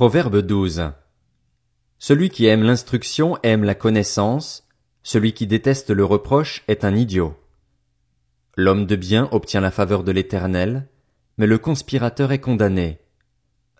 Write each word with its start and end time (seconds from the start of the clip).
Proverbe 0.00 0.38
12. 0.38 0.92
Celui 1.98 2.30
qui 2.30 2.46
aime 2.46 2.62
l'instruction 2.62 3.36
aime 3.42 3.64
la 3.64 3.74
connaissance, 3.74 4.66
celui 5.02 5.34
qui 5.34 5.46
déteste 5.46 5.90
le 5.90 6.06
reproche 6.06 6.64
est 6.68 6.86
un 6.86 6.96
idiot. 6.96 7.36
L'homme 8.56 8.86
de 8.86 8.96
bien 8.96 9.28
obtient 9.30 9.60
la 9.60 9.70
faveur 9.70 10.02
de 10.02 10.10
l'Éternel, 10.10 10.88
mais 11.36 11.46
le 11.46 11.58
conspirateur 11.58 12.32
est 12.32 12.38
condamné. 12.38 13.00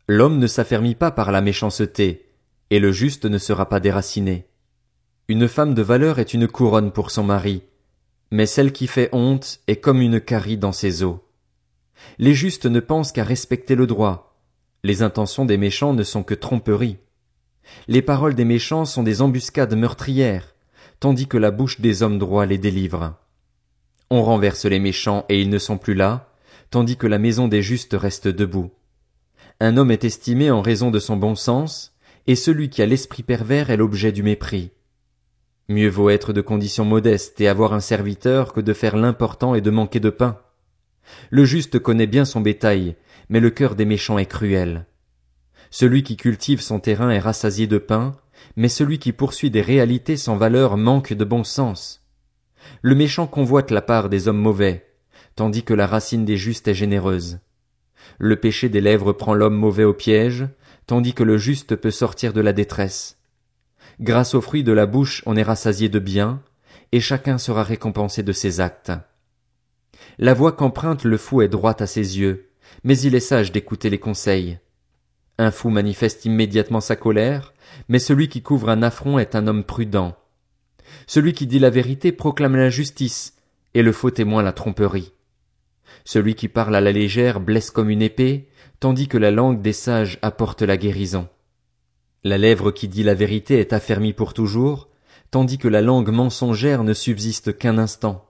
L'homme 0.08 0.38
ne 0.38 0.46
s'affermit 0.46 0.94
pas 0.94 1.10
par 1.10 1.32
la 1.32 1.40
méchanceté, 1.40 2.28
et 2.68 2.80
le 2.80 2.92
juste 2.92 3.24
ne 3.24 3.38
sera 3.38 3.70
pas 3.70 3.80
déraciné. 3.80 4.46
Une 5.28 5.48
femme 5.48 5.72
de 5.72 5.80
valeur 5.80 6.18
est 6.18 6.34
une 6.34 6.48
couronne 6.48 6.92
pour 6.92 7.12
son 7.12 7.24
mari, 7.24 7.62
mais 8.30 8.44
celle 8.44 8.72
qui 8.72 8.88
fait 8.88 9.08
honte 9.12 9.60
est 9.68 9.76
comme 9.76 10.02
une 10.02 10.20
carie 10.20 10.58
dans 10.58 10.72
ses 10.72 11.02
os. 11.02 11.16
Les 12.18 12.34
justes 12.34 12.66
ne 12.66 12.80
pensent 12.80 13.12
qu'à 13.12 13.24
respecter 13.24 13.74
le 13.74 13.86
droit, 13.86 14.29
les 14.82 15.02
intentions 15.02 15.44
des 15.44 15.56
méchants 15.56 15.92
ne 15.92 16.02
sont 16.02 16.22
que 16.22 16.34
tromperies. 16.34 16.98
Les 17.88 18.02
paroles 18.02 18.34
des 18.34 18.44
méchants 18.44 18.84
sont 18.84 19.02
des 19.02 19.22
embuscades 19.22 19.74
meurtrières, 19.74 20.54
tandis 20.98 21.26
que 21.26 21.36
la 21.36 21.50
bouche 21.50 21.80
des 21.80 22.02
hommes 22.02 22.18
droits 22.18 22.46
les 22.46 22.58
délivre. 22.58 23.14
On 24.10 24.22
renverse 24.22 24.64
les 24.64 24.80
méchants 24.80 25.24
et 25.28 25.40
ils 25.40 25.50
ne 25.50 25.58
sont 25.58 25.78
plus 25.78 25.94
là, 25.94 26.32
tandis 26.70 26.96
que 26.96 27.06
la 27.06 27.18
maison 27.18 27.48
des 27.48 27.62
justes 27.62 27.96
reste 27.98 28.28
debout. 28.28 28.70
Un 29.60 29.76
homme 29.76 29.90
est 29.90 30.04
estimé 30.04 30.50
en 30.50 30.62
raison 30.62 30.90
de 30.90 30.98
son 30.98 31.16
bon 31.16 31.34
sens, 31.34 31.94
et 32.26 32.34
celui 32.34 32.70
qui 32.70 32.82
a 32.82 32.86
l'esprit 32.86 33.22
pervers 33.22 33.70
est 33.70 33.76
l'objet 33.76 34.12
du 34.12 34.22
mépris. 34.22 34.70
Mieux 35.68 35.88
vaut 35.88 36.10
être 36.10 36.32
de 36.32 36.40
condition 36.40 36.84
modeste 36.84 37.40
et 37.40 37.48
avoir 37.48 37.72
un 37.72 37.80
serviteur 37.80 38.52
que 38.52 38.60
de 38.60 38.72
faire 38.72 38.96
l'important 38.96 39.54
et 39.54 39.60
de 39.60 39.70
manquer 39.70 40.00
de 40.00 40.10
pain. 40.10 40.38
Le 41.30 41.44
juste 41.44 41.78
connaît 41.78 42.06
bien 42.06 42.24
son 42.24 42.40
bétail, 42.40 42.96
mais 43.30 43.40
le 43.40 43.48
cœur 43.48 43.76
des 43.76 43.86
méchants 43.86 44.18
est 44.18 44.26
cruel. 44.26 44.86
Celui 45.70 46.02
qui 46.02 46.16
cultive 46.16 46.60
son 46.60 46.80
terrain 46.80 47.10
est 47.10 47.20
rassasié 47.20 47.68
de 47.68 47.78
pain, 47.78 48.16
mais 48.56 48.68
celui 48.68 48.98
qui 48.98 49.12
poursuit 49.12 49.50
des 49.50 49.62
réalités 49.62 50.16
sans 50.16 50.36
valeur 50.36 50.76
manque 50.76 51.12
de 51.12 51.24
bon 51.24 51.44
sens. 51.44 52.04
Le 52.82 52.94
méchant 52.94 53.28
convoite 53.28 53.70
la 53.70 53.82
part 53.82 54.08
des 54.08 54.26
hommes 54.26 54.40
mauvais, 54.40 54.84
tandis 55.36 55.62
que 55.62 55.74
la 55.74 55.86
racine 55.86 56.24
des 56.24 56.36
justes 56.36 56.66
est 56.66 56.74
généreuse. 56.74 57.38
Le 58.18 58.36
péché 58.36 58.68
des 58.68 58.80
lèvres 58.80 59.12
prend 59.12 59.32
l'homme 59.32 59.56
mauvais 59.56 59.84
au 59.84 59.94
piège, 59.94 60.48
tandis 60.86 61.14
que 61.14 61.22
le 61.22 61.38
juste 61.38 61.76
peut 61.76 61.92
sortir 61.92 62.32
de 62.32 62.40
la 62.40 62.52
détresse. 62.52 63.18
Grâce 64.00 64.34
au 64.34 64.40
fruit 64.40 64.64
de 64.64 64.72
la 64.72 64.86
bouche 64.86 65.22
on 65.24 65.36
est 65.36 65.42
rassasié 65.42 65.88
de 65.88 66.00
bien, 66.00 66.42
et 66.90 67.00
chacun 67.00 67.38
sera 67.38 67.62
récompensé 67.62 68.24
de 68.24 68.32
ses 68.32 68.60
actes. 68.60 68.92
La 70.18 70.34
voie 70.34 70.52
qu'emprunte 70.52 71.04
le 71.04 71.16
fou 71.16 71.42
est 71.42 71.48
droite 71.48 71.80
à 71.80 71.86
ses 71.86 72.18
yeux, 72.18 72.49
mais 72.84 72.98
il 72.98 73.14
est 73.14 73.20
sage 73.20 73.52
d'écouter 73.52 73.90
les 73.90 73.98
conseils. 73.98 74.58
Un 75.38 75.50
fou 75.50 75.70
manifeste 75.70 76.24
immédiatement 76.24 76.80
sa 76.80 76.96
colère, 76.96 77.54
mais 77.88 77.98
celui 77.98 78.28
qui 78.28 78.42
couvre 78.42 78.68
un 78.68 78.82
affront 78.82 79.18
est 79.18 79.34
un 79.34 79.46
homme 79.46 79.64
prudent. 79.64 80.16
Celui 81.06 81.32
qui 81.32 81.46
dit 81.46 81.58
la 81.58 81.70
vérité 81.70 82.12
proclame 82.12 82.56
la 82.56 82.70
justice, 82.70 83.36
et 83.74 83.82
le 83.82 83.92
faux 83.92 84.10
témoin 84.10 84.42
la 84.42 84.52
tromperie. 84.52 85.12
Celui 86.04 86.34
qui 86.34 86.48
parle 86.48 86.74
à 86.74 86.80
la 86.80 86.92
légère 86.92 87.40
blesse 87.40 87.70
comme 87.70 87.90
une 87.90 88.02
épée, 88.02 88.48
tandis 88.80 89.08
que 89.08 89.18
la 89.18 89.30
langue 89.30 89.62
des 89.62 89.72
sages 89.72 90.18
apporte 90.22 90.62
la 90.62 90.76
guérison. 90.76 91.28
La 92.24 92.38
lèvre 92.38 92.70
qui 92.70 92.88
dit 92.88 93.02
la 93.02 93.14
vérité 93.14 93.60
est 93.60 93.72
affermie 93.72 94.12
pour 94.12 94.34
toujours, 94.34 94.88
tandis 95.30 95.58
que 95.58 95.68
la 95.68 95.80
langue 95.80 96.10
mensongère 96.10 96.84
ne 96.84 96.92
subsiste 96.92 97.56
qu'un 97.56 97.78
instant. 97.78 98.29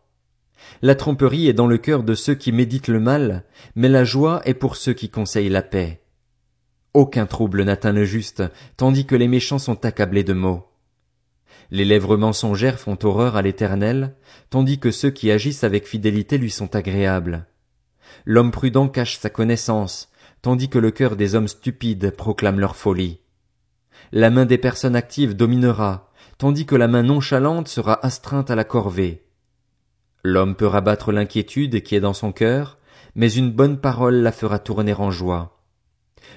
La 0.82 0.94
tromperie 0.94 1.48
est 1.48 1.52
dans 1.52 1.66
le 1.66 1.78
cœur 1.78 2.02
de 2.02 2.14
ceux 2.14 2.34
qui 2.34 2.52
méditent 2.52 2.88
le 2.88 3.00
mal, 3.00 3.44
mais 3.74 3.88
la 3.88 4.04
joie 4.04 4.40
est 4.44 4.54
pour 4.54 4.76
ceux 4.76 4.94
qui 4.94 5.10
conseillent 5.10 5.48
la 5.48 5.62
paix. 5.62 6.00
Aucun 6.94 7.26
trouble 7.26 7.62
n'atteint 7.62 7.92
le 7.92 8.04
juste, 8.04 8.42
tandis 8.76 9.06
que 9.06 9.14
les 9.14 9.28
méchants 9.28 9.58
sont 9.58 9.84
accablés 9.84 10.24
de 10.24 10.32
maux. 10.32 10.66
Les 11.70 11.84
lèvres 11.84 12.16
mensongères 12.16 12.80
font 12.80 12.98
horreur 13.02 13.36
à 13.36 13.42
l'Éternel, 13.42 14.16
tandis 14.50 14.80
que 14.80 14.90
ceux 14.90 15.10
qui 15.10 15.30
agissent 15.30 15.62
avec 15.62 15.86
fidélité 15.86 16.36
lui 16.36 16.50
sont 16.50 16.74
agréables. 16.74 17.46
L'homme 18.24 18.50
prudent 18.50 18.88
cache 18.88 19.18
sa 19.18 19.30
connaissance, 19.30 20.10
tandis 20.42 20.68
que 20.68 20.78
le 20.78 20.90
cœur 20.90 21.14
des 21.14 21.36
hommes 21.36 21.48
stupides 21.48 22.10
proclame 22.10 22.58
leur 22.58 22.74
folie. 22.74 23.20
La 24.10 24.30
main 24.30 24.46
des 24.46 24.58
personnes 24.58 24.96
actives 24.96 25.36
dominera, 25.36 26.10
tandis 26.38 26.66
que 26.66 26.74
la 26.74 26.88
main 26.88 27.04
nonchalante 27.04 27.68
sera 27.68 28.04
astreinte 28.04 28.50
à 28.50 28.56
la 28.56 28.64
corvée. 28.64 29.29
L'homme 30.22 30.54
peut 30.54 30.66
rabattre 30.66 31.12
l'inquiétude 31.12 31.82
qui 31.82 31.94
est 31.94 32.00
dans 32.00 32.12
son 32.12 32.32
cœur, 32.32 32.78
mais 33.14 33.32
une 33.32 33.50
bonne 33.50 33.80
parole 33.80 34.16
la 34.16 34.32
fera 34.32 34.58
tourner 34.58 34.94
en 34.94 35.10
joie. 35.10 35.62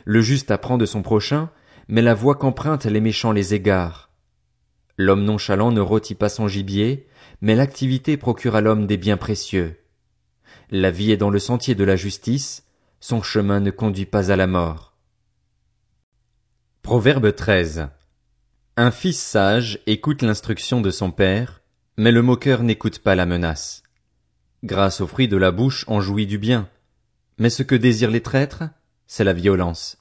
Le 0.06 0.22
juste 0.22 0.52
apprend 0.52 0.78
de 0.78 0.86
son 0.86 1.02
prochain, 1.02 1.50
mais 1.88 2.02
la 2.02 2.14
voix 2.14 2.36
qu'empruntent 2.36 2.86
les 2.86 3.02
méchants 3.02 3.32
les 3.32 3.54
égare. 3.54 4.10
L'homme 4.98 5.24
nonchalant 5.24 5.72
ne 5.72 5.82
rôtit 5.82 6.16
pas 6.16 6.30
son 6.30 6.48
gibier, 6.48 7.08
mais 7.42 7.56
l'activité 7.56 8.16
procure 8.16 8.56
à 8.56 8.62
l'homme 8.62 8.88
des 8.88 8.98
biens 8.98 9.18
précieux. 9.18 9.80
La 10.70 10.92
vie 10.92 11.12
est 11.12 11.18
dans 11.18 11.30
le 11.30 11.40
sentier 11.40 11.76
de 11.76 11.84
la 11.84 11.96
justice, 11.96 12.66
son 13.00 13.22
chemin 13.22 13.60
ne 13.60 13.72
conduit 13.72 14.06
pas 14.06 14.32
à 14.32 14.36
la 14.36 14.48
mort. 14.48 14.96
Proverbe 16.84 17.36
13. 17.36 17.88
Un 18.78 18.92
fils 18.92 19.20
sage 19.20 19.80
écoute 19.88 20.22
l'instruction 20.22 20.82
de 20.82 20.90
son 20.90 21.12
père, 21.12 21.63
mais 21.98 22.12
le 22.12 22.22
moqueur 22.22 22.64
n'écoute 22.64 23.00
pas 23.00 23.16
la 23.16 23.26
menace. 23.26 23.84
Grâce 24.64 25.02
au 25.02 25.08
fruit 25.08 25.28
de 25.28 25.38
la 25.38 25.52
bouche 25.52 25.86
on 25.88 26.02
jouit 26.02 26.26
du 26.26 26.38
bien. 26.38 26.70
Mais 27.38 27.50
ce 27.50 27.64
que 27.64 27.76
désirent 27.76 28.12
les 28.12 28.22
traîtres, 28.22 28.64
c'est 29.08 29.24
la 29.24 29.34
violence. 29.34 29.98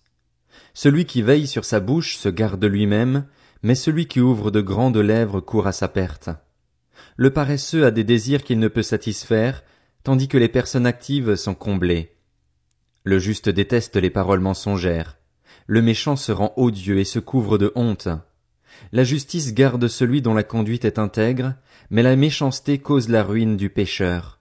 Celui 0.74 1.04
qui 1.04 1.22
veille 1.22 1.46
sur 1.46 1.64
sa 1.64 1.80
bouche 1.80 2.16
se 2.16 2.28
garde 2.28 2.64
lui-même, 2.64 3.26
mais 3.62 3.74
celui 3.74 4.06
qui 4.06 4.20
ouvre 4.20 4.50
de 4.50 4.60
grandes 4.60 4.96
lèvres 4.96 5.40
court 5.40 5.66
à 5.66 5.72
sa 5.72 5.88
perte. 5.88 6.30
Le 7.16 7.30
paresseux 7.30 7.84
a 7.84 7.90
des 7.90 8.04
désirs 8.04 8.42
qu'il 8.42 8.58
ne 8.58 8.68
peut 8.68 8.82
satisfaire, 8.82 9.62
tandis 10.02 10.28
que 10.28 10.38
les 10.38 10.48
personnes 10.48 10.86
actives 10.86 11.36
sont 11.36 11.54
comblées. 11.54 12.16
Le 13.04 13.18
juste 13.18 13.48
déteste 13.48 13.96
les 13.96 14.10
paroles 14.10 14.40
mensongères. 14.40 15.18
Le 15.66 15.82
méchant 15.82 16.16
se 16.16 16.32
rend 16.32 16.52
odieux 16.56 16.98
et 16.98 17.04
se 17.04 17.18
couvre 17.18 17.58
de 17.58 17.72
honte. 17.74 18.08
La 18.92 19.04
justice 19.04 19.54
garde 19.54 19.88
celui 19.88 20.22
dont 20.22 20.34
la 20.34 20.42
conduite 20.42 20.84
est 20.84 20.98
intègre, 20.98 21.54
mais 21.90 22.02
la 22.02 22.16
méchanceté 22.16 22.78
cause 22.78 23.08
la 23.08 23.22
ruine 23.22 23.56
du 23.56 23.70
pécheur. 23.70 24.40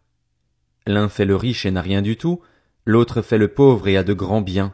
L'un 0.87 1.09
fait 1.09 1.25
le 1.25 1.35
riche 1.35 1.65
et 1.65 1.71
n'a 1.71 1.81
rien 1.81 2.01
du 2.01 2.17
tout, 2.17 2.41
l'autre 2.85 3.21
fait 3.21 3.37
le 3.37 3.47
pauvre 3.47 3.87
et 3.87 3.97
a 3.97 4.03
de 4.03 4.13
grands 4.13 4.41
biens. 4.41 4.73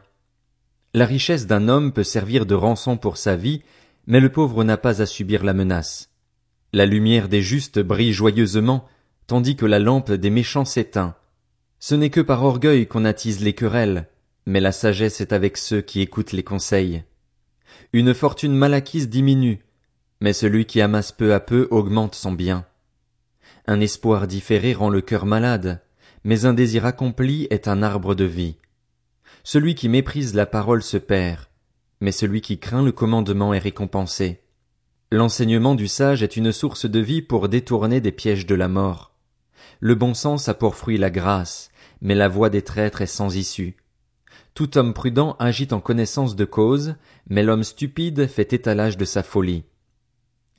La 0.94 1.04
richesse 1.04 1.46
d'un 1.46 1.68
homme 1.68 1.92
peut 1.92 2.04
servir 2.04 2.46
de 2.46 2.54
rançon 2.54 2.96
pour 2.96 3.18
sa 3.18 3.36
vie, 3.36 3.62
mais 4.06 4.20
le 4.20 4.30
pauvre 4.30 4.64
n'a 4.64 4.78
pas 4.78 5.02
à 5.02 5.06
subir 5.06 5.44
la 5.44 5.52
menace. 5.52 6.10
La 6.72 6.86
lumière 6.86 7.28
des 7.28 7.42
justes 7.42 7.78
brille 7.78 8.12
joyeusement, 8.12 8.86
tandis 9.26 9.56
que 9.56 9.66
la 9.66 9.78
lampe 9.78 10.12
des 10.12 10.30
méchants 10.30 10.64
s'éteint. 10.64 11.14
Ce 11.78 11.94
n'est 11.94 12.10
que 12.10 12.20
par 12.20 12.42
orgueil 12.42 12.86
qu'on 12.86 13.04
attise 13.04 13.40
les 13.40 13.52
querelles, 13.52 14.08
mais 14.46 14.60
la 14.60 14.72
sagesse 14.72 15.20
est 15.20 15.32
avec 15.32 15.56
ceux 15.56 15.82
qui 15.82 16.00
écoutent 16.00 16.32
les 16.32 16.42
conseils. 16.42 17.04
Une 17.92 18.14
fortune 18.14 18.54
mal 18.54 18.74
acquise 18.74 19.08
diminue, 19.08 19.60
mais 20.20 20.32
celui 20.32 20.66
qui 20.66 20.80
amasse 20.80 21.12
peu 21.12 21.34
à 21.34 21.40
peu 21.40 21.68
augmente 21.70 22.14
son 22.14 22.32
bien. 22.32 22.66
Un 23.66 23.80
espoir 23.80 24.26
différé 24.26 24.74
rend 24.74 24.90
le 24.90 25.00
cœur 25.00 25.26
malade, 25.26 25.82
mais 26.24 26.44
un 26.44 26.54
désir 26.54 26.86
accompli 26.86 27.46
est 27.50 27.68
un 27.68 27.82
arbre 27.82 28.14
de 28.14 28.24
vie. 28.24 28.56
Celui 29.44 29.74
qui 29.74 29.88
méprise 29.88 30.34
la 30.34 30.46
parole 30.46 30.82
se 30.82 30.96
perd, 30.96 31.46
mais 32.00 32.12
celui 32.12 32.40
qui 32.40 32.58
craint 32.58 32.82
le 32.82 32.92
commandement 32.92 33.54
est 33.54 33.58
récompensé. 33.58 34.40
L'enseignement 35.10 35.74
du 35.74 35.88
sage 35.88 36.22
est 36.22 36.36
une 36.36 36.52
source 36.52 36.84
de 36.84 37.00
vie 37.00 37.22
pour 37.22 37.48
détourner 37.48 38.00
des 38.00 38.12
pièges 38.12 38.46
de 38.46 38.54
la 38.54 38.68
mort. 38.68 39.12
Le 39.80 39.94
bon 39.94 40.12
sens 40.12 40.48
a 40.48 40.54
pour 40.54 40.74
fruit 40.74 40.98
la 40.98 41.10
grâce, 41.10 41.70
mais 42.02 42.14
la 42.14 42.28
voie 42.28 42.50
des 42.50 42.62
traîtres 42.62 43.00
est 43.00 43.06
sans 43.06 43.36
issue. 43.36 43.76
Tout 44.58 44.76
homme 44.76 44.92
prudent 44.92 45.36
agit 45.38 45.68
en 45.70 45.78
connaissance 45.78 46.34
de 46.34 46.44
cause, 46.44 46.96
mais 47.28 47.44
l'homme 47.44 47.62
stupide 47.62 48.26
fait 48.26 48.52
étalage 48.52 48.96
de 48.96 49.04
sa 49.04 49.22
folie. 49.22 49.62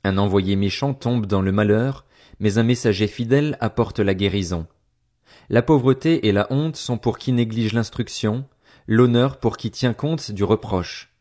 Un 0.04 0.16
envoyé 0.16 0.56
méchant 0.56 0.94
tombe 0.94 1.26
dans 1.26 1.42
le 1.42 1.52
malheur, 1.52 2.06
mais 2.38 2.56
un 2.56 2.62
messager 2.62 3.06
fidèle 3.06 3.58
apporte 3.60 4.00
la 4.00 4.14
guérison. 4.14 4.66
La 5.50 5.60
pauvreté 5.60 6.26
et 6.26 6.32
la 6.32 6.46
honte 6.50 6.76
sont 6.76 6.96
pour 6.96 7.18
qui 7.18 7.32
néglige 7.32 7.74
l'instruction, 7.74 8.46
l'honneur 8.86 9.38
pour 9.38 9.58
qui 9.58 9.70
tient 9.70 9.92
compte 9.92 10.32
du 10.32 10.44
reproche. 10.44 11.12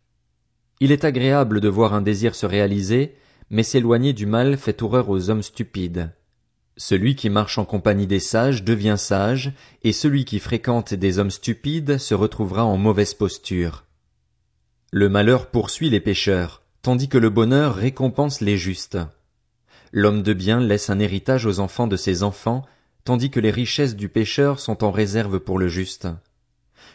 Il 0.80 0.94
est 0.94 1.04
agréable 1.04 1.60
de 1.60 1.68
voir 1.68 1.94
un 1.94 2.02
désir 2.02 2.34
se 2.34 2.46
réaliser, 2.46 3.14
mais 3.50 3.64
s'éloigner 3.64 4.14
du 4.14 4.26
mal 4.26 4.56
fait 4.56 4.82
horreur 4.82 5.10
aux 5.10 5.30
hommes 5.30 5.44
stupides. 5.44 6.14
Celui 6.82 7.18
qui 7.18 7.30
marche 7.30 7.58
en 7.58 7.66
compagnie 7.66 8.08
des 8.08 8.22
sages 8.22 8.64
devient 8.64 8.96
sage, 8.98 9.52
et 9.84 9.92
celui 9.92 10.24
qui 10.24 10.40
fréquente 10.40 10.94
des 10.94 11.20
hommes 11.20 11.30
stupides 11.30 11.98
se 11.98 12.16
retrouvera 12.16 12.64
en 12.64 12.78
mauvaise 12.78 13.14
posture. 13.14 13.84
Le 14.90 15.10
malheur 15.10 15.48
poursuit 15.48 15.90
les 15.90 16.00
pécheurs, 16.00 16.64
tandis 16.82 17.10
que 17.10 17.18
le 17.18 17.30
bonheur 17.30 17.76
récompense 17.76 18.40
les 18.40 18.58
justes. 18.58 18.98
L'homme 19.92 20.24
de 20.24 20.32
bien 20.32 20.62
laisse 20.62 20.90
un 20.90 21.00
héritage 21.00 21.46
aux 21.46 21.60
enfants 21.60 21.88
de 21.88 21.98
ses 21.98 22.24
enfants, 22.24 22.66
tandis 23.04 23.30
que 23.30 23.42
les 23.42 23.52
richesses 23.52 23.98
du 23.98 24.08
pécheur 24.08 24.62
sont 24.62 24.82
en 24.86 24.92
réserve 24.92 25.42
pour 25.42 25.60
le 25.60 25.68
juste. 25.68 26.08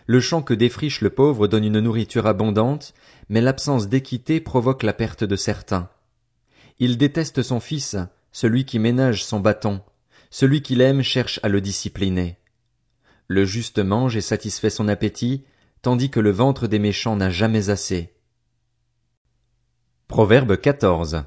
Le 0.06 0.18
champ 0.18 0.40
que 0.40 0.54
défriche 0.54 1.02
le 1.02 1.10
pauvre 1.10 1.46
donne 1.46 1.64
une 1.64 1.80
nourriture 1.80 2.26
abondante, 2.26 2.94
mais 3.28 3.42
l'absence 3.42 3.86
d'équité 3.86 4.40
provoque 4.40 4.82
la 4.82 4.94
perte 4.94 5.24
de 5.24 5.36
certains. 5.36 5.90
Il 6.78 6.96
déteste 6.96 7.42
son 7.42 7.60
fils, 7.60 7.98
celui 8.34 8.64
qui 8.64 8.80
ménage 8.80 9.24
son 9.24 9.38
bâton, 9.38 9.80
celui 10.28 10.60
qui 10.60 10.74
l'aime 10.74 11.02
cherche 11.02 11.38
à 11.44 11.48
le 11.48 11.60
discipliner. 11.60 12.36
Le 13.28 13.44
juste 13.44 13.78
mange 13.78 14.16
et 14.16 14.20
satisfait 14.20 14.70
son 14.70 14.88
appétit, 14.88 15.44
tandis 15.82 16.10
que 16.10 16.18
le 16.18 16.32
ventre 16.32 16.66
des 16.66 16.80
méchants 16.80 17.14
n'a 17.14 17.30
jamais 17.30 17.70
assez. 17.70 18.12
Proverbe 20.08 20.56
14. 20.56 21.22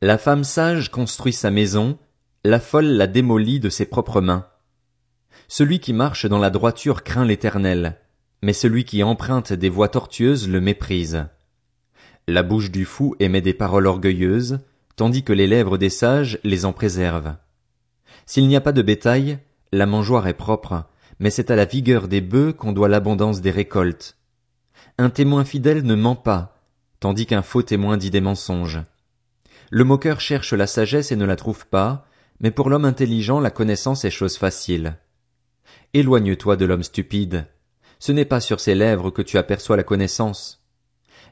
La 0.00 0.18
femme 0.18 0.42
sage 0.42 0.90
construit 0.90 1.32
sa 1.32 1.52
maison, 1.52 1.96
la 2.42 2.58
folle 2.58 2.86
la 2.86 3.06
démolit 3.06 3.60
de 3.60 3.68
ses 3.68 3.86
propres 3.86 4.20
mains. 4.20 4.48
Celui 5.46 5.78
qui 5.78 5.92
marche 5.92 6.26
dans 6.26 6.40
la 6.40 6.50
droiture 6.50 7.04
craint 7.04 7.24
l'éternel, 7.24 7.96
mais 8.42 8.52
celui 8.52 8.84
qui 8.84 9.04
emprunte 9.04 9.52
des 9.52 9.68
voies 9.68 9.88
tortueuses 9.88 10.48
le 10.48 10.60
méprise. 10.60 11.26
La 12.26 12.42
bouche 12.42 12.72
du 12.72 12.86
fou 12.86 13.14
émet 13.20 13.40
des 13.40 13.54
paroles 13.54 13.86
orgueilleuses, 13.86 14.58
tandis 14.96 15.22
que 15.22 15.32
les 15.32 15.46
lèvres 15.46 15.78
des 15.78 15.90
sages 15.90 16.38
les 16.44 16.64
en 16.64 16.72
préservent. 16.72 17.36
S'il 18.26 18.48
n'y 18.48 18.56
a 18.56 18.60
pas 18.60 18.72
de 18.72 18.82
bétail, 18.82 19.38
la 19.72 19.86
mangeoire 19.86 20.28
est 20.28 20.34
propre, 20.34 20.84
mais 21.18 21.30
c'est 21.30 21.50
à 21.50 21.56
la 21.56 21.64
vigueur 21.64 22.08
des 22.08 22.20
bœufs 22.20 22.52
qu'on 22.52 22.72
doit 22.72 22.88
l'abondance 22.88 23.40
des 23.40 23.50
récoltes. 23.50 24.16
Un 24.98 25.10
témoin 25.10 25.44
fidèle 25.44 25.82
ne 25.82 25.94
ment 25.94 26.16
pas, 26.16 26.60
tandis 27.00 27.26
qu'un 27.26 27.42
faux 27.42 27.62
témoin 27.62 27.96
dit 27.96 28.10
des 28.10 28.20
mensonges. 28.20 28.80
Le 29.70 29.84
moqueur 29.84 30.20
cherche 30.20 30.52
la 30.52 30.66
sagesse 30.66 31.12
et 31.12 31.16
ne 31.16 31.24
la 31.24 31.36
trouve 31.36 31.66
pas, 31.66 32.06
mais 32.40 32.50
pour 32.50 32.68
l'homme 32.68 32.84
intelligent 32.84 33.40
la 33.40 33.50
connaissance 33.50 34.04
est 34.04 34.10
chose 34.10 34.36
facile. 34.36 34.98
Éloigne-toi 35.94 36.56
de 36.56 36.64
l'homme 36.64 36.82
stupide. 36.82 37.46
Ce 37.98 38.12
n'est 38.12 38.24
pas 38.24 38.40
sur 38.40 38.60
ses 38.60 38.74
lèvres 38.74 39.10
que 39.10 39.22
tu 39.22 39.38
aperçois 39.38 39.76
la 39.76 39.82
connaissance. 39.82 40.66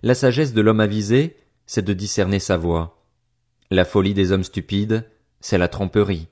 La 0.03 0.15
sagesse 0.15 0.55
de 0.55 0.61
l'homme 0.61 0.81
avisé, 0.81 1.37
c'est 1.67 1.85
de 1.85 1.93
discerner 1.93 2.39
sa 2.39 2.57
voix. 2.57 3.00
La 3.73 3.85
folie 3.85 4.15
des 4.15 4.33
hommes 4.33 4.43
stupides, 4.43 5.09
c'est 5.39 5.57
la 5.57 5.69
tromperie. 5.69 6.27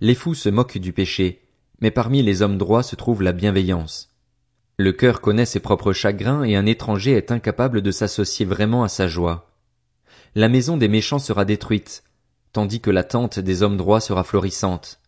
Les 0.00 0.14
fous 0.14 0.34
se 0.34 0.48
moquent 0.48 0.78
du 0.78 0.92
péché, 0.92 1.48
mais 1.80 1.90
parmi 1.90 2.22
les 2.22 2.42
hommes 2.42 2.58
droits 2.58 2.84
se 2.84 2.94
trouve 2.94 3.24
la 3.24 3.32
bienveillance. 3.32 4.14
Le 4.76 4.92
cœur 4.92 5.20
connaît 5.20 5.46
ses 5.46 5.58
propres 5.58 5.92
chagrins 5.92 6.44
et 6.44 6.54
un 6.54 6.64
étranger 6.64 7.10
est 7.10 7.32
incapable 7.32 7.82
de 7.82 7.90
s'associer 7.90 8.46
vraiment 8.46 8.84
à 8.84 8.88
sa 8.88 9.08
joie. 9.08 9.50
La 10.36 10.48
maison 10.48 10.76
des 10.76 10.86
méchants 10.86 11.18
sera 11.18 11.44
détruite, 11.44 12.04
tandis 12.52 12.80
que 12.80 12.90
la 12.90 13.02
tente 13.02 13.40
des 13.40 13.64
hommes 13.64 13.76
droits 13.76 14.00
sera 14.00 14.22
florissante. 14.22 15.00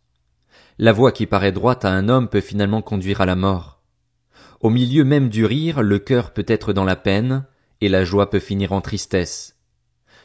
La 0.78 0.92
voie 0.92 1.12
qui 1.12 1.26
paraît 1.26 1.52
droite 1.52 1.84
à 1.84 1.90
un 1.90 2.08
homme 2.08 2.28
peut 2.28 2.40
finalement 2.40 2.82
conduire 2.82 3.20
à 3.20 3.26
la 3.26 3.36
mort. 3.36 3.82
Au 4.60 4.68
milieu 4.70 5.04
même 5.04 5.28
du 5.28 5.44
rire, 5.44 5.82
le 5.82 6.00
cœur 6.00 6.32
peut 6.32 6.44
être 6.48 6.72
dans 6.72 6.84
la 6.84 6.96
peine, 6.96 7.44
et 7.80 7.88
la 7.88 8.04
joie 8.04 8.30
peut 8.30 8.40
finir 8.40 8.72
en 8.72 8.80
tristesse. 8.80 9.55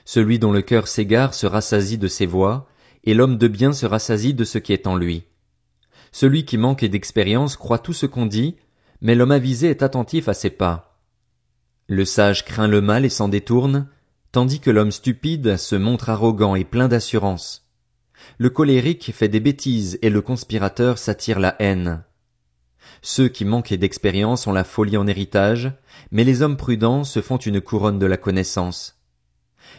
Celui 0.05 0.39
dont 0.39 0.51
le 0.51 0.61
cœur 0.61 0.87
s'égare 0.87 1.33
se 1.33 1.47
rassasie 1.47 1.97
de 1.97 2.07
ses 2.07 2.25
voix, 2.25 2.67
et 3.03 3.13
l'homme 3.13 3.37
de 3.37 3.47
bien 3.47 3.73
se 3.73 3.85
rassasie 3.85 4.33
de 4.33 4.43
ce 4.43 4.57
qui 4.57 4.73
est 4.73 4.87
en 4.87 4.95
lui. 4.95 5.23
Celui 6.11 6.45
qui 6.45 6.57
manque 6.57 6.83
d'expérience 6.83 7.55
croit 7.55 7.79
tout 7.79 7.93
ce 7.93 8.05
qu'on 8.05 8.25
dit, 8.25 8.55
mais 9.01 9.15
l'homme 9.15 9.31
avisé 9.31 9.69
est 9.69 9.83
attentif 9.83 10.27
à 10.27 10.33
ses 10.33 10.49
pas. 10.49 10.99
Le 11.87 12.05
sage 12.05 12.45
craint 12.45 12.67
le 12.67 12.81
mal 12.81 13.05
et 13.05 13.09
s'en 13.09 13.27
détourne, 13.27 13.87
tandis 14.31 14.59
que 14.59 14.69
l'homme 14.71 14.91
stupide 14.91 15.57
se 15.57 15.75
montre 15.75 16.09
arrogant 16.09 16.55
et 16.55 16.63
plein 16.63 16.87
d'assurance. 16.87 17.67
Le 18.37 18.49
colérique 18.49 19.11
fait 19.13 19.27
des 19.27 19.39
bêtises 19.39 19.97
et 20.01 20.09
le 20.09 20.21
conspirateur 20.21 20.97
s'attire 20.97 21.39
la 21.39 21.55
haine. 21.59 22.03
Ceux 23.01 23.27
qui 23.27 23.45
manquent 23.45 23.73
d'expérience 23.73 24.47
ont 24.47 24.53
la 24.53 24.63
folie 24.63 24.97
en 24.97 25.07
héritage, 25.07 25.71
mais 26.11 26.23
les 26.23 26.41
hommes 26.41 26.57
prudents 26.57 27.03
se 27.03 27.21
font 27.21 27.37
une 27.37 27.61
couronne 27.61 27.99
de 27.99 28.05
la 28.05 28.17
connaissance. 28.17 29.00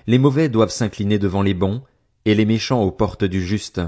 Les 0.06 0.18
mauvais 0.18 0.48
doivent 0.48 0.70
s'incliner 0.70 1.18
devant 1.18 1.42
les 1.42 1.54
bons, 1.54 1.82
et 2.24 2.34
les 2.34 2.44
méchants 2.44 2.82
aux 2.82 2.92
portes 2.92 3.24
du 3.24 3.42
juste. 3.42 3.80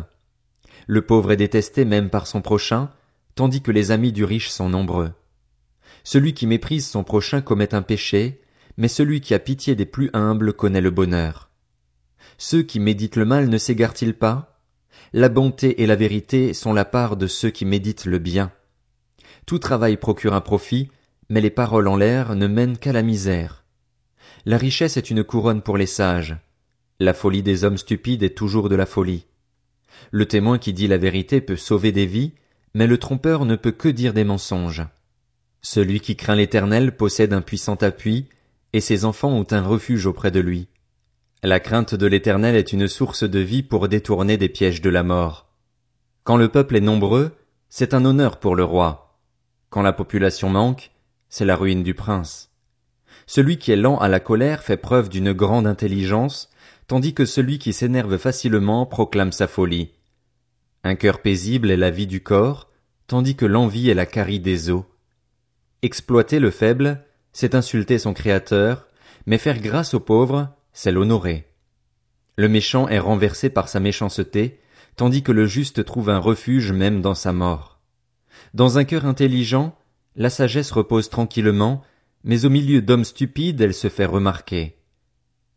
Le 0.86 1.02
pauvre 1.02 1.32
est 1.32 1.36
détesté 1.36 1.84
même 1.84 2.10
par 2.10 2.26
son 2.26 2.42
prochain, 2.42 2.90
tandis 3.34 3.62
que 3.62 3.70
les 3.70 3.90
amis 3.90 4.12
du 4.12 4.24
riche 4.24 4.50
sont 4.50 4.68
nombreux. 4.68 5.12
Celui 6.02 6.34
qui 6.34 6.46
méprise 6.46 6.86
son 6.86 7.04
prochain 7.04 7.40
commet 7.40 7.74
un 7.74 7.82
péché, 7.82 8.42
mais 8.76 8.88
celui 8.88 9.20
qui 9.20 9.34
a 9.34 9.38
pitié 9.38 9.74
des 9.74 9.86
plus 9.86 10.10
humbles 10.12 10.52
connaît 10.52 10.80
le 10.80 10.90
bonheur. 10.90 11.50
Ceux 12.38 12.62
qui 12.62 12.80
méditent 12.80 13.16
le 13.16 13.24
mal 13.24 13.48
ne 13.48 13.58
s'égarent-ils 13.58 14.14
pas? 14.14 14.60
La 15.12 15.28
bonté 15.28 15.82
et 15.82 15.86
la 15.86 15.96
vérité 15.96 16.52
sont 16.54 16.72
la 16.72 16.84
part 16.84 17.16
de 17.16 17.26
ceux 17.26 17.50
qui 17.50 17.64
méditent 17.64 18.06
le 18.06 18.18
bien. 18.18 18.52
Tout 19.46 19.58
travail 19.58 19.96
procure 19.96 20.34
un 20.34 20.40
profit, 20.40 20.90
mais 21.28 21.40
les 21.40 21.50
paroles 21.50 21.88
en 21.88 21.96
l'air 21.96 22.34
ne 22.34 22.46
mènent 22.46 22.78
qu'à 22.78 22.92
la 22.92 23.02
misère. 23.02 23.63
La 24.46 24.58
richesse 24.58 24.96
est 24.96 25.10
une 25.10 25.24
couronne 25.24 25.62
pour 25.62 25.76
les 25.78 25.86
sages. 25.86 26.36
La 27.00 27.14
folie 27.14 27.42
des 27.42 27.64
hommes 27.64 27.78
stupides 27.78 28.22
est 28.22 28.36
toujours 28.36 28.68
de 28.68 28.76
la 28.76 28.86
folie. 28.86 29.26
Le 30.10 30.26
témoin 30.26 30.58
qui 30.58 30.72
dit 30.72 30.86
la 30.86 30.98
vérité 30.98 31.40
peut 31.40 31.56
sauver 31.56 31.92
des 31.92 32.06
vies, 32.06 32.32
mais 32.74 32.86
le 32.86 32.98
trompeur 32.98 33.44
ne 33.44 33.56
peut 33.56 33.72
que 33.72 33.88
dire 33.88 34.14
des 34.14 34.24
mensonges. 34.24 34.86
Celui 35.62 36.00
qui 36.00 36.16
craint 36.16 36.34
l'Éternel 36.34 36.96
possède 36.96 37.32
un 37.32 37.40
puissant 37.40 37.76
appui, 37.76 38.28
et 38.72 38.80
ses 38.80 39.04
enfants 39.04 39.32
ont 39.32 39.46
un 39.50 39.62
refuge 39.62 40.06
auprès 40.06 40.30
de 40.30 40.40
lui. 40.40 40.68
La 41.42 41.60
crainte 41.60 41.94
de 41.94 42.06
l'Éternel 42.06 42.56
est 42.56 42.72
une 42.72 42.88
source 42.88 43.24
de 43.24 43.38
vie 43.38 43.62
pour 43.62 43.88
détourner 43.88 44.36
des 44.36 44.48
pièges 44.48 44.80
de 44.80 44.90
la 44.90 45.02
mort. 45.02 45.48
Quand 46.22 46.36
le 46.36 46.48
peuple 46.48 46.76
est 46.76 46.80
nombreux, 46.80 47.32
c'est 47.68 47.94
un 47.94 48.04
honneur 48.04 48.38
pour 48.38 48.56
le 48.56 48.64
roi. 48.64 49.18
Quand 49.68 49.82
la 49.82 49.92
population 49.92 50.48
manque, 50.48 50.90
c'est 51.28 51.44
la 51.44 51.56
ruine 51.56 51.82
du 51.82 51.94
prince. 51.94 52.53
Celui 53.26 53.58
qui 53.58 53.72
est 53.72 53.76
lent 53.76 53.98
à 53.98 54.08
la 54.08 54.20
colère 54.20 54.62
fait 54.62 54.76
preuve 54.76 55.08
d'une 55.08 55.32
grande 55.32 55.66
intelligence, 55.66 56.50
tandis 56.86 57.14
que 57.14 57.24
celui 57.24 57.58
qui 57.58 57.72
s'énerve 57.72 58.18
facilement 58.18 58.86
proclame 58.86 59.32
sa 59.32 59.46
folie. 59.46 59.90
Un 60.82 60.94
cœur 60.96 61.22
paisible 61.22 61.70
est 61.70 61.76
la 61.76 61.90
vie 61.90 62.06
du 62.06 62.22
corps, 62.22 62.70
tandis 63.06 63.36
que 63.36 63.46
l'envie 63.46 63.88
est 63.88 63.94
la 63.94 64.06
carie 64.06 64.40
des 64.40 64.70
os. 64.70 64.84
Exploiter 65.82 66.38
le 66.38 66.50
faible, 66.50 67.04
c'est 67.32 67.54
insulter 67.54 67.98
son 67.98 68.12
créateur, 68.12 68.86
mais 69.26 69.38
faire 69.38 69.60
grâce 69.60 69.94
au 69.94 70.00
pauvre, 70.00 70.50
c'est 70.72 70.92
l'honorer. 70.92 71.46
Le 72.36 72.48
méchant 72.48 72.88
est 72.88 72.98
renversé 72.98 73.48
par 73.48 73.68
sa 73.68 73.80
méchanceté, 73.80 74.60
tandis 74.96 75.22
que 75.22 75.32
le 75.32 75.46
juste 75.46 75.84
trouve 75.84 76.10
un 76.10 76.18
refuge 76.18 76.72
même 76.72 77.00
dans 77.00 77.14
sa 77.14 77.32
mort. 77.32 77.80
Dans 78.52 78.78
un 78.78 78.84
cœur 78.84 79.06
intelligent, 79.06 79.76
la 80.16 80.30
sagesse 80.30 80.70
repose 80.70 81.10
tranquillement, 81.10 81.82
mais 82.24 82.44
au 82.44 82.50
milieu 82.50 82.82
d'hommes 82.82 83.04
stupides 83.04 83.60
elle 83.60 83.74
se 83.74 83.88
fait 83.88 84.06
remarquer. 84.06 84.76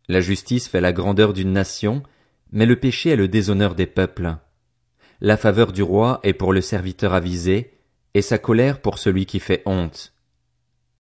La 0.06 0.20
justice 0.20 0.68
fait 0.68 0.80
la 0.80 0.92
grandeur 0.92 1.32
d'une 1.32 1.52
nation, 1.52 2.02
mais 2.52 2.66
le 2.66 2.76
péché 2.76 3.10
est 3.10 3.16
le 3.16 3.28
déshonneur 3.28 3.74
des 3.74 3.86
peuples. 3.86 4.36
La 5.20 5.36
faveur 5.36 5.72
du 5.72 5.82
roi 5.82 6.20
est 6.22 6.32
pour 6.32 6.52
le 6.52 6.60
serviteur 6.60 7.12
avisé, 7.12 7.72
et 8.14 8.22
sa 8.22 8.38
colère 8.38 8.80
pour 8.80 8.98
celui 8.98 9.26
qui 9.26 9.40
fait 9.40 9.62
honte. 9.66 10.14